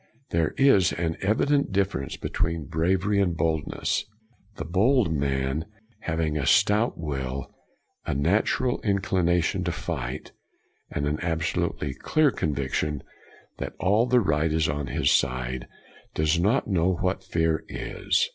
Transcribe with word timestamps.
There 0.31 0.55
is 0.57 0.93
an 0.93 1.15
evident 1.21 1.71
difference 1.71 2.17
between 2.17 2.65
bravery 2.65 3.21
and 3.21 3.37
boldness. 3.37 4.05
The 4.55 4.65
bold 4.65 5.13
man, 5.13 5.67
having 5.99 6.39
a 6.39 6.47
stout 6.47 6.97
will, 6.97 7.53
a 8.03 8.15
natural 8.15 8.81
inclination 8.81 9.63
to 9.65 9.71
fight, 9.71 10.31
and 10.89 11.05
an 11.05 11.19
absolutely 11.21 11.93
clear 11.93 12.31
conviction 12.31 13.03
that 13.59 13.75
all 13.79 14.07
the 14.07 14.21
right 14.21 14.51
is 14.51 14.67
on 14.67 14.87
his 14.87 15.11
side, 15.11 15.67
does 16.15 16.39
not 16.39 16.65
know 16.65 16.93
what 16.95 17.23
fear 17.23 17.63
is. 17.69 18.27